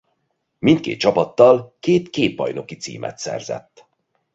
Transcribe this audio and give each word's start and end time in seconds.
Mindkét 0.59 0.99
csapattal 0.99 1.75
két-két 1.79 2.35
bajnoki 2.35 2.75
címet 2.75 3.17
szerzett. 3.17 3.85